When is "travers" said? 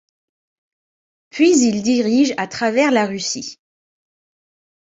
2.47-2.89